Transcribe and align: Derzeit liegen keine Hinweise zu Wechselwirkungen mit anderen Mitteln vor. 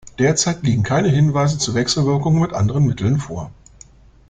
Derzeit 0.17 0.63
liegen 0.63 0.81
keine 0.81 1.09
Hinweise 1.09 1.59
zu 1.59 1.75
Wechselwirkungen 1.75 2.41
mit 2.41 2.53
anderen 2.53 2.87
Mitteln 2.87 3.19
vor. 3.19 3.51